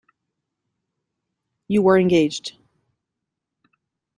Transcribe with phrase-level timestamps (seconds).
[1.67, 2.55] You were engaged.